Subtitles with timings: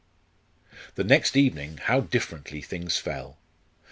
[0.95, 3.37] Then next evening how differently things fell!